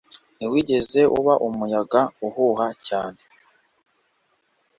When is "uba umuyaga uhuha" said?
1.19-2.67